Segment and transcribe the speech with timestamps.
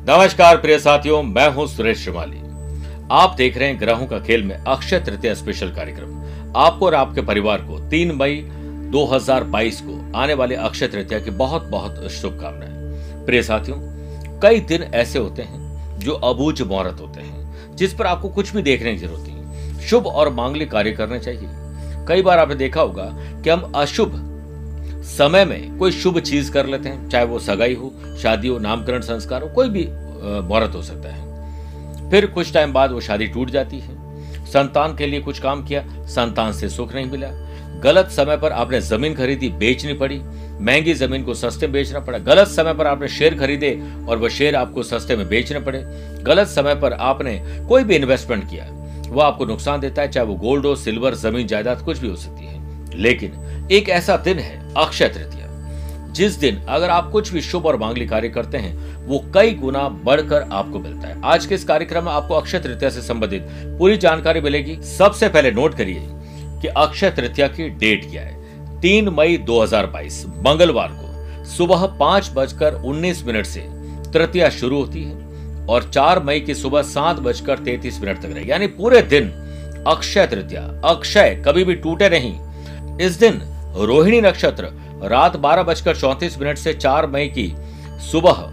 [0.00, 2.38] नमस्कार प्रिय साथियों, मैं हूँ सुरेश श्रीमाली।
[3.12, 7.20] आप देख रहे हैं ग्रहों का खेल में अक्षय तृतीय स्पेशल कार्यक्रम। आपको और आपके
[7.20, 8.36] परिवार को 3 मई
[8.92, 13.78] 2022 को आने वाले अक्षय तृतीया की बहुत बहुत शुभकामनाएँ। प्रिय साथियों,
[14.40, 18.62] कई दिन ऐसे होते हैं जो अबूझ मुहूर्त होते हैं, जिस पर आपको कुछ भी
[18.62, 21.48] देखने की ज़रूरत नहीं। शुभ और मांगलिक कार्य करने चाहिए।
[22.08, 23.08] कई बार आपने देखा होगा
[23.44, 24.29] कि हम अशुभ
[25.10, 29.00] समय में कोई शुभ चीज़ कर लेते हैं, चाहे वो सगाई हो, शादी हो, नामकरण
[29.00, 29.86] संस्कार हो, कोई भी
[30.48, 34.00] मुहूर्त हो सकता है। फिर कुछ टाइम बाद वो शादी टूट जाती है।
[34.46, 37.28] संतान के लिए कुछ काम किया, संतान से सुख नहीं मिला।
[37.84, 40.20] गलत समय पर आपने ज़मीन खरीदी, बेचनी पड़ी।
[40.60, 44.28] महँगी ज़मीन को सस्ते में बेचना पड़ा। गलत समय पर आपने शेयर खरीदे और वह
[44.28, 45.82] शेयर आपको सस्ते में बेचने पड़े।
[46.22, 48.68] गलत समय पर आपने कोई भी इन्वेस्टमेंट किया
[49.08, 52.16] वह आपको नुकसान देता है, चाहे वो गोल्ड हो सिल्वर ज़मीन, जायदाद कुछ भी हो
[52.16, 52.60] सकती है।
[52.94, 53.32] लेकिन
[53.70, 58.08] एक ऐसा दिन है, अक्षय तृतीया। जिस दिन अगर आप कुछ भी शुभ और मांगलिक
[58.10, 62.10] कार्य करते हैं, वो कई गुना बढ़कर आपको मिलता है। आज के इस कार्यक्रम में
[62.12, 63.46] आपको अक्षय तृतीया से संबंधित
[63.78, 66.06] पूरी जानकारी मिलेगी। सबसे पहले नोट करिए
[66.62, 72.74] कि अक्षय तृतीया की डेट क्या है। तीन मई 2022 मंगलवार को सुबह पाँच बजकर
[72.74, 73.60] उन्नीस मिनट से
[74.12, 78.50] तृतीया शुरू होती है और चार मई की सुबह सात बजकर तैतीस मिनट तक रहेगी
[78.50, 79.30] यानी पूरे दिन
[79.86, 82.38] अक्षय तृतीया, अक्षय कभी भी टूटे नहीं।
[82.98, 83.40] इस दिन
[83.76, 84.68] रोहिणी नक्षत्र,
[85.04, 87.52] रात बारह बजकर चौंतीस मिनट से चार मई की
[88.02, 88.46] सुबह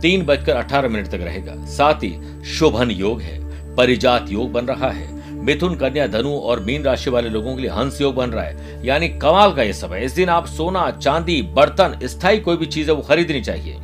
[0.00, 3.38] तीन बजकर अठारह मिनट तक रहेगा। साथ ही शुभन योग है,
[3.76, 5.14] परिजात योग बन रहा है।
[5.44, 8.86] मिथुन कन्या धनु और मीन राशि वाले लोगों के लिए हंस योग बन रहा है।
[8.86, 12.90] यानी कमाल का यह समय। इस दिन आप सोना, चांदी, बर्तन, स्थायी कोई भी चीज़
[12.90, 13.80] है वो खरीदनी चाहिए।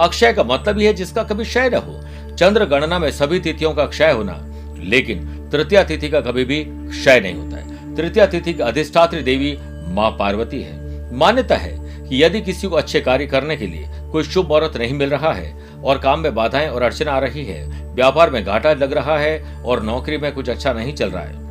[0.00, 2.00] अक्षय का मतलब ही है जिसका कभी क्षय न हो।
[2.36, 4.38] चंद्र गणना में सभी तिथियों का क्षय होना,
[4.78, 9.56] लेकिन तृतीय तिथि का कभी भी क्षय नहीं होता है। तृतीय तिथि की अधिष्ठात्री देवी
[9.88, 11.76] माँ पार्वती है। मान्यता है
[12.08, 15.32] कि यदि किसी को अच्छे कार्य करने के लिए कोई शुभ मुहूर्त नहीं मिल रहा
[15.32, 19.18] है और काम में बाधाएँ और अड़चन आ रही है, व्यापार में घाटा लग रहा
[19.18, 21.46] है और नौकरी में कुछ अच्छा नहीं चल रहा है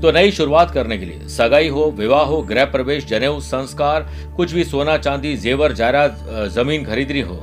[0.00, 4.52] तो नई शुरुआत करने के लिए सगाई हो, विवाह हो, गृह प्रवेश, जनेऊ संस्कार, कुछ
[4.52, 6.08] भी सोना, चांदी, जेवर जायरा
[6.48, 7.36] ज़मीन खरीदनी हो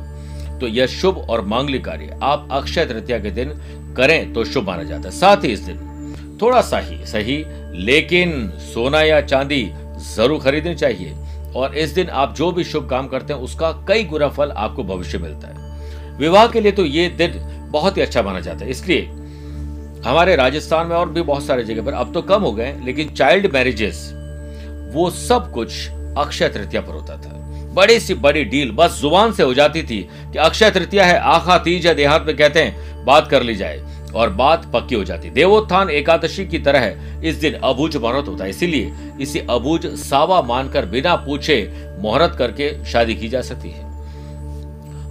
[0.59, 3.49] तो यह शुभ और मांगलिक कार्य। आप अक्षय तृतीया के दिन
[3.97, 7.43] करें तो शुभ माना जाता है। साथ ही इस दिन थोड़ा सा ही सही,
[7.75, 9.63] लेकिन सोना या चांदी
[10.05, 11.15] ज़रूर खरीदनी चाहिए।
[11.55, 14.83] और इस दिन आप जो भी शुभ काम करते हैं, उसका कई गुना फल आपको
[14.85, 17.39] भविष्य मिलता है। विवाह के लिए तो ये दिन
[17.71, 19.01] बहुत ही अच्छा माना जाता है। इसलिए
[20.05, 23.09] हमारे राजस्थान में और भी बहुत सारे जगह पर, अब तो कम हो गए लेकिन
[23.09, 24.09] चाइल्ड मैरिजेस
[24.93, 27.31] वो सब कुछ अक्षय तृतीया पर होता था।
[27.73, 31.57] बड़ी सी बड़ी डील बस ज़ुबान से हो जाती थी कि अक्षय तृतीया है, आखा
[31.59, 33.77] तीज है देहात में कहते हैं, बात कर ली जाए।
[34.15, 36.83] और बात पक्की हो जाती। देवोत्थान एकादशी की तरह
[37.23, 41.57] इस दिन अबूझ मुहूर्त होता है। इसीलिए इसे अबूझ सावा मानकर बिना पूछे
[41.99, 43.91] मुहूर्त करके शादी की जा सकती है।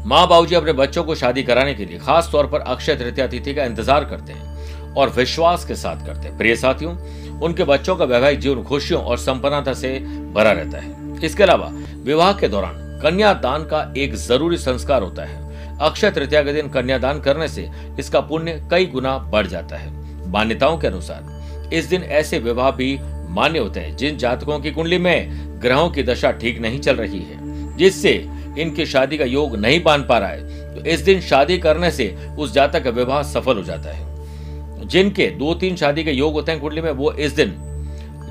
[0.05, 3.55] माँ बाबूजी अपने बच्चों को शादी कराने के लिए खास तौर पर अक्षय तृतीया तिथि
[3.55, 6.97] का इंतज़ार करते हैं और विश्वास के साथ करते हैं। प्रिय साथियों,
[7.41, 9.99] उनके बच्चों का वैवाहिक जीवन खुशियों और संपन्नता से
[10.35, 11.69] भरा रहता है। इसके अलावा
[12.05, 15.42] विवाह के दौरान कन्यादान का एक ज़रूरी संस्कार होता है।
[15.83, 17.69] अक्षय तृतीया के दिन कन्यादान करने से
[17.99, 19.91] इसका पुण्य कई गुना बढ़ जाता है,
[20.31, 22.99] मान्यताओं के अनुसार। इस दिन ऐसे विवाह भी
[23.31, 27.21] मान्य होते हैं, जिन जातकों की कुंडली में ग्रहों की दशा ठीक नहीं चल रही
[27.21, 28.13] है, जिससे
[28.59, 32.15] इनकी शादी का योग नहीं बाँध पा रहा है तो इस दिन शादी करने से
[32.39, 36.53] उस जातक का विवाह सफल हो जाता है। जिनके दो तीन शादी के योग होते
[36.53, 37.55] हैं कुंडली में, वो इस दिन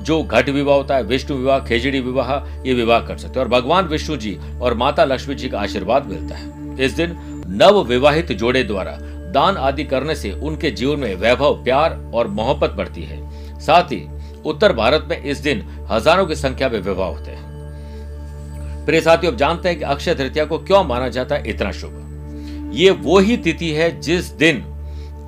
[0.00, 2.32] जो घट विवाह होता है, विष्णु विवाह खेजड़ी विवाह,
[2.66, 6.06] ये विवाह कर सकते हैं। और भगवान विष्णु जी और माता लक्ष्मी जी का आशीर्वाद
[6.06, 7.16] मिलता है। इस दिन
[7.46, 8.96] नव विवाहित जोड़े द्वारा
[9.32, 14.06] दान आदि करने से उनके जीवन में वैभव, प्यार और मोहब्बत बढ़ती है। साथ ही,
[14.46, 19.68] उत्तर भारत में इस दिन हज़ारों की संख्या में विवाह होते हैं। प्रिय साथियों जानते
[19.68, 23.70] हैं कि अक्षय तृतीया को क्यों माना जाता है इतना शुभ। ये वो ही तिथि
[23.70, 24.60] है जिस दिन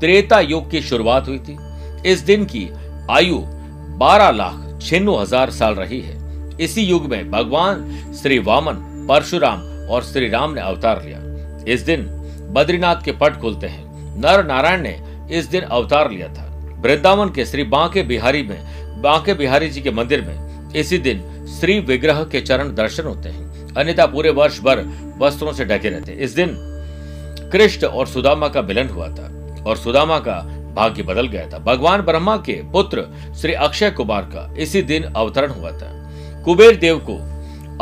[0.00, 1.56] त्रेता युग की शुरुआत हुई थी।
[2.06, 2.68] इस दिन की
[3.10, 3.38] आयु
[3.98, 6.22] बारह लाख छिन्नू हज़ार साल रही है।
[6.60, 8.74] इसी युग में भगवान श्री वामन,
[9.08, 11.18] परशुराम और श्री राम ने अवतार लिया।
[11.68, 12.06] इस दिन
[12.52, 13.84] बद्रीनाथ के पट खुलते हैं।
[14.20, 14.98] नर नारायण ने
[15.30, 16.44] इस दिन अवतार लिया था।
[16.80, 21.78] वृंदावन के श्री बांके बिहारी में, बांके बिहारी जी के मंदिर में इसी दिन श्री
[21.80, 24.84] विग्रह के चरण दर्शन होते हैं। अन्यथा पूरे वर्ष भर
[25.18, 26.56] वस्त्रों से ढके रहते इस दिन
[27.52, 29.30] कृष्ण और सुदामा का मिलन हुआ था
[29.66, 30.40] और सुदामा का
[30.76, 33.04] भाग्य बदल गया था। भगवान ब्रह्मा के पुत्र
[33.40, 35.90] श्री अक्षय कुमार का इसी दिन अवतरण हुआ था।
[36.44, 37.16] कुबेर देव को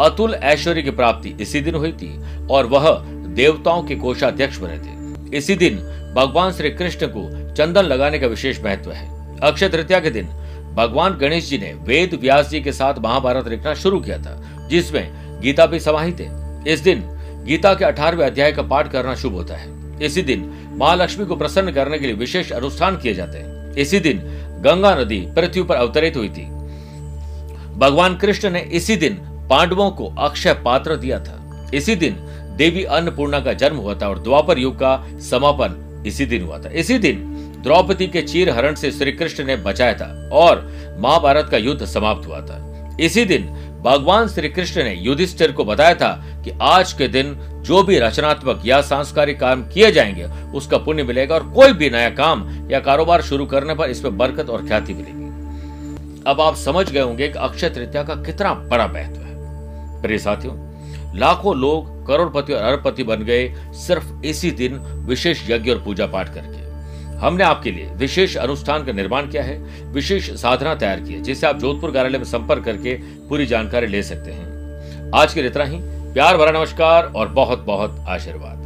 [0.03, 2.11] अतुल ऐश्वर्य की प्राप्ति इसी दिन हुई थी
[2.47, 2.89] और वह
[3.35, 5.77] देवताओं के कोषाध्यक्ष बने थे। इसी दिन
[6.17, 10.27] भगवान श्री कृष्ण को चंदन लगाने का विशेष महत्व है। अक्षय तृतीया के दिन
[10.75, 15.41] भगवान गणेश जी ने वेद व्यास जी के साथ महाभारत लिखना शुरू किया था, जिसमें
[15.41, 17.03] गीता भी समाहित है। इस दिन
[17.45, 19.71] गीता के अठारहवें अध्याय का पाठ करना शुभ होता है।
[20.03, 24.19] इसी दिन महालक्ष्मी को प्रसन्न करने के लिए विशेष अनुष्ठान किए जाते हैं। इसी दिन
[24.65, 26.45] गंगा नदी पृथ्वी पर अवतरित हुई थी।
[27.79, 29.15] भगवान कृष्ण ने इसी दिन
[29.51, 32.15] पांडवों को अक्षय पात्र दिया था। इसी दिन
[32.57, 36.69] देवी अन्नपूर्णा का जन्म हुआ था और द्वापर युग का समापन इसी दिन हुआ था।
[36.69, 37.29] इसी दिन
[37.63, 42.27] द्रौपदी के चीर हरण से श्री कृष्ण ने बचाया था और महाभारत का युद्ध समाप्त
[42.27, 43.43] हुआ था। इसी दिन
[43.83, 48.63] भगवान श्री कृष्ण ने युधिष्ठिर को बताया था कि आज के दिन जो भी रचनात्मक
[48.65, 53.23] या सांस्कारिक काम किए जाएँगे, उसका पुण्य मिलेगा और कोई भी नया काम या कारोबार
[53.23, 55.23] शुरू करने पर इसमें बरकत और ख्याति मिलेगी।
[56.27, 59.33] अब आप समझ गए होंगे कि अक्षय तृतीया का कितना बड़ा महत्व है।
[60.03, 60.55] प्रिय साथियों,
[61.19, 64.75] लाखों लोग करोड़पति और अरबपति बन गए सिर्फ़ इसी दिन
[65.07, 66.63] विशेष यज्ञ और पूजा पाठ करके।
[67.19, 71.47] हमने आपके लिए विशेष अनुष्ठान का निर्माण किया है, विशेष साधना तैयार की है, जिसे
[71.47, 72.95] आप जोधपुर कार्यालय में संपर्क करके
[73.29, 74.53] पूरी जानकारी ले सकते हैं।
[75.15, 75.79] आज के लिए इतना ही।
[76.13, 78.62] प्यार भरा नमस्कार और बहुत बहुत आशीर्वाद।